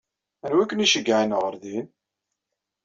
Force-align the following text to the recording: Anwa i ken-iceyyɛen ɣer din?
Anwa 0.45 0.63
i 0.63 0.65
ken-iceyyɛen 0.69 1.37
ɣer 1.39 1.55
din? 1.63 1.87